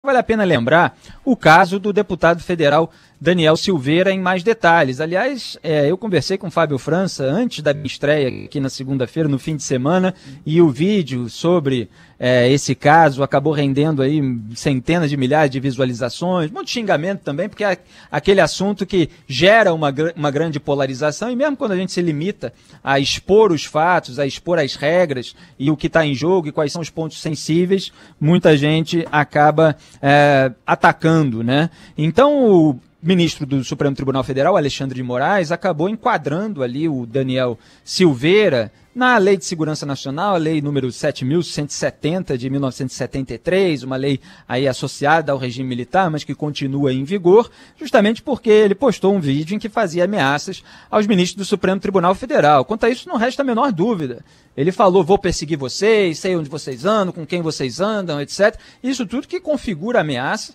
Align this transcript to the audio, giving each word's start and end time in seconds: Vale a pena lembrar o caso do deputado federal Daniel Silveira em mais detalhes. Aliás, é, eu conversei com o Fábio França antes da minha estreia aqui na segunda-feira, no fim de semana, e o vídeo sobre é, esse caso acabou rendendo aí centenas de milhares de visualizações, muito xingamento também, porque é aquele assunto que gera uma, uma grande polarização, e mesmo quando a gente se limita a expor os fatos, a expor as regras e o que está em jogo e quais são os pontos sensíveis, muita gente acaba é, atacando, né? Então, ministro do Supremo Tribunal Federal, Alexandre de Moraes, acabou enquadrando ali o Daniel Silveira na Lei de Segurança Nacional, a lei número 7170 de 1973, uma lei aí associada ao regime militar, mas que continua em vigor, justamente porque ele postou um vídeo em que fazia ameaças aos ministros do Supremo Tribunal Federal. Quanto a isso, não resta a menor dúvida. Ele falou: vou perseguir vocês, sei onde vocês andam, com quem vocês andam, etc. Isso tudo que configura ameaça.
Vale 0.00 0.18
a 0.18 0.22
pena 0.22 0.44
lembrar 0.44 0.96
o 1.24 1.36
caso 1.36 1.80
do 1.80 1.92
deputado 1.92 2.40
federal 2.40 2.88
Daniel 3.20 3.56
Silveira 3.56 4.12
em 4.12 4.20
mais 4.20 4.44
detalhes. 4.44 5.00
Aliás, 5.00 5.58
é, 5.60 5.90
eu 5.90 5.98
conversei 5.98 6.38
com 6.38 6.46
o 6.46 6.50
Fábio 6.52 6.78
França 6.78 7.24
antes 7.24 7.62
da 7.62 7.74
minha 7.74 7.86
estreia 7.86 8.44
aqui 8.44 8.60
na 8.60 8.68
segunda-feira, 8.68 9.28
no 9.28 9.40
fim 9.40 9.56
de 9.56 9.62
semana, 9.64 10.14
e 10.46 10.62
o 10.62 10.70
vídeo 10.70 11.28
sobre 11.28 11.90
é, 12.16 12.48
esse 12.50 12.76
caso 12.76 13.24
acabou 13.24 13.52
rendendo 13.52 14.00
aí 14.00 14.20
centenas 14.54 15.10
de 15.10 15.16
milhares 15.16 15.50
de 15.50 15.58
visualizações, 15.58 16.50
muito 16.50 16.70
xingamento 16.70 17.22
também, 17.22 17.48
porque 17.48 17.64
é 17.64 17.78
aquele 18.10 18.40
assunto 18.40 18.86
que 18.86 19.10
gera 19.26 19.74
uma, 19.74 19.92
uma 20.14 20.30
grande 20.30 20.60
polarização, 20.60 21.28
e 21.28 21.34
mesmo 21.34 21.56
quando 21.56 21.72
a 21.72 21.76
gente 21.76 21.90
se 21.90 22.00
limita 22.00 22.52
a 22.84 23.00
expor 23.00 23.50
os 23.50 23.64
fatos, 23.64 24.20
a 24.20 24.26
expor 24.26 24.60
as 24.60 24.76
regras 24.76 25.34
e 25.58 25.72
o 25.72 25.76
que 25.76 25.88
está 25.88 26.06
em 26.06 26.14
jogo 26.14 26.48
e 26.48 26.52
quais 26.52 26.72
são 26.72 26.82
os 26.82 26.90
pontos 26.90 27.20
sensíveis, 27.20 27.92
muita 28.20 28.56
gente 28.56 29.04
acaba 29.10 29.76
é, 30.02 30.52
atacando, 30.66 31.42
né? 31.42 31.70
Então, 31.96 32.80
ministro 33.00 33.46
do 33.46 33.62
Supremo 33.62 33.94
Tribunal 33.94 34.24
Federal, 34.24 34.56
Alexandre 34.56 34.96
de 34.96 35.02
Moraes, 35.02 35.52
acabou 35.52 35.88
enquadrando 35.88 36.62
ali 36.62 36.88
o 36.88 37.06
Daniel 37.06 37.58
Silveira 37.84 38.72
na 38.92 39.16
Lei 39.16 39.36
de 39.36 39.44
Segurança 39.44 39.86
Nacional, 39.86 40.34
a 40.34 40.38
lei 40.38 40.60
número 40.60 40.90
7170 40.90 42.36
de 42.36 42.50
1973, 42.50 43.84
uma 43.84 43.94
lei 43.94 44.18
aí 44.48 44.66
associada 44.66 45.30
ao 45.30 45.38
regime 45.38 45.68
militar, 45.68 46.10
mas 46.10 46.24
que 46.24 46.34
continua 46.34 46.92
em 46.92 47.04
vigor, 47.04 47.48
justamente 47.76 48.20
porque 48.20 48.50
ele 48.50 48.74
postou 48.74 49.14
um 49.14 49.20
vídeo 49.20 49.54
em 49.54 49.58
que 49.60 49.68
fazia 49.68 50.02
ameaças 50.02 50.64
aos 50.90 51.06
ministros 51.06 51.36
do 51.36 51.48
Supremo 51.48 51.80
Tribunal 51.80 52.12
Federal. 52.16 52.64
Quanto 52.64 52.86
a 52.86 52.90
isso, 52.90 53.08
não 53.08 53.16
resta 53.16 53.42
a 53.42 53.44
menor 53.44 53.70
dúvida. 53.70 54.24
Ele 54.56 54.72
falou: 54.72 55.04
vou 55.04 55.16
perseguir 55.16 55.56
vocês, 55.56 56.18
sei 56.18 56.34
onde 56.34 56.50
vocês 56.50 56.84
andam, 56.84 57.12
com 57.12 57.24
quem 57.24 57.40
vocês 57.40 57.78
andam, 57.78 58.20
etc. 58.20 58.58
Isso 58.82 59.06
tudo 59.06 59.28
que 59.28 59.38
configura 59.38 60.00
ameaça. 60.00 60.54